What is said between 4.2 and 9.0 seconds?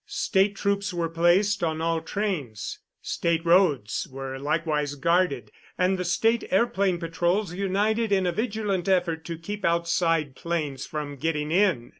likewise guarded, and the State airplane patrols united in a vigilant